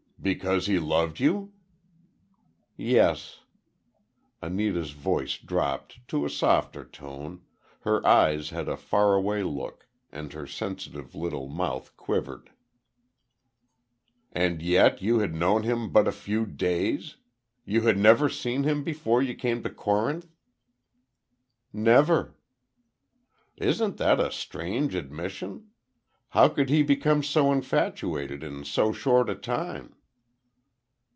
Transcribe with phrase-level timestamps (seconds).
[0.23, 1.51] "Because he loved you?"
[2.77, 3.39] "Yes."
[4.39, 7.41] Anita's voice dropped to a softer tone,
[7.79, 12.51] her eyes had a faraway look, and her sensitive little mouth quivered.
[14.35, 17.15] "Yet you had known him but a few days!
[17.65, 20.27] You had never seen him before you came to Corinth?"
[21.73, 22.35] "Never."
[23.57, 25.71] "Isn't that a strange admission?
[26.29, 29.95] How could he become so infatuated in so short a time?"